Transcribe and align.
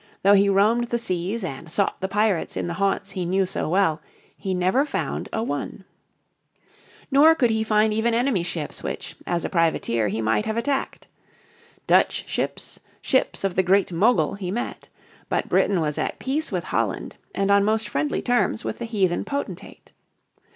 Though 0.23 0.33
he 0.33 0.49
roamed 0.49 0.85
the 0.85 0.97
seas 0.97 1.43
and 1.43 1.71
sought 1.71 2.01
the 2.01 2.07
pirates 2.07 2.57
in 2.57 2.65
the 2.65 2.73
haunts 2.73 3.11
he 3.11 3.23
knew 3.23 3.45
so 3.45 3.69
well 3.69 4.01
he 4.35 4.49
found 4.51 4.59
never 4.59 5.25
a 5.31 5.43
one. 5.43 5.85
Nor 7.11 7.35
could 7.35 7.51
he 7.51 7.63
find 7.63 7.93
even 7.93 8.15
enemy 8.15 8.41
ships 8.41 8.81
which, 8.81 9.15
as 9.27 9.45
a 9.45 9.49
privateer, 9.49 10.07
he 10.07 10.19
might 10.19 10.47
have 10.47 10.57
attacked. 10.57 11.05
Dutch 11.85 12.23
ships, 12.27 12.79
ships 12.99 13.43
of 13.43 13.53
the 13.53 13.61
Great 13.61 13.91
Mogul 13.91 14.33
he 14.33 14.49
met. 14.49 14.89
But 15.29 15.47
Britain 15.49 15.79
was 15.79 15.99
at 15.99 16.17
peace 16.17 16.51
with 16.51 16.63
Holland 16.63 17.17
and 17.35 17.51
on 17.51 17.63
most 17.63 17.87
friendly 17.87 18.23
terms 18.23 18.65
with 18.65 18.79
the 18.79 18.85
heathen 18.85 19.23
potentate. 19.23 19.91